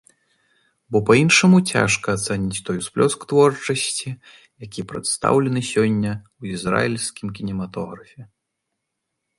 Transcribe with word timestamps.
Бо 0.95 1.01
па-іншаму 1.09 1.57
цяжка 1.73 2.07
ацаніць 2.17 2.63
той 2.69 2.79
усплёск 2.85 3.19
творчасці, 3.33 4.09
які 4.65 4.81
прадстаўлены 4.93 5.61
сёння 5.73 6.11
ў 6.39 6.43
ізраільскім 6.61 7.27
кінематографе. 7.39 8.21